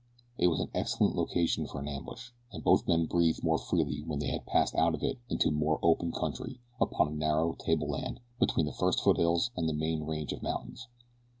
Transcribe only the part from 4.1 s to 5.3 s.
they had passed out of it